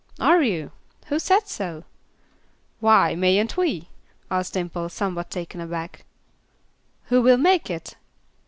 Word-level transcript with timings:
"Are 0.19 0.41
you! 0.41 0.71
Who 1.09 1.19
said 1.19 1.47
so?" 1.47 1.83
"Why, 2.79 3.13
mayn't 3.13 3.55
we?" 3.55 3.89
asked 4.31 4.53
Dimple, 4.53 4.89
somewhat 4.89 5.29
taken 5.29 5.61
aback. 5.61 6.05
"Who 7.09 7.21
will 7.21 7.37
make 7.37 7.69
it?" 7.69 7.95